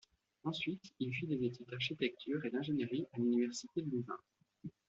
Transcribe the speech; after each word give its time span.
Ensuite 0.45 0.81
il 0.99 1.13
fit 1.13 1.27
des 1.27 1.43
études 1.45 1.67
d'architecture 1.67 2.43
et 2.43 2.49
d’ingénierie 2.49 3.05
à 3.13 3.19
l'Université 3.19 3.83
de 3.83 3.91
Louvain. 3.91 4.17